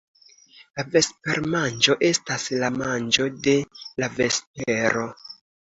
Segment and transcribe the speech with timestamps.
[0.79, 3.57] La vespermanĝo estas la manĝo de
[4.05, 5.09] la vespero.